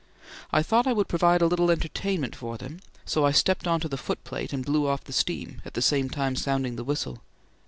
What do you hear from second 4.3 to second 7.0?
and blew off the steam, at the same time sounding the